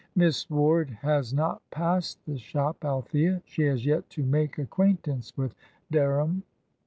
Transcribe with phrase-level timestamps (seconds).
[0.15, 3.43] "Miss Ward has not passed the shop, Althea.
[3.45, 5.53] She has yet to make acquaintance with
[5.91, 6.41] Dereham."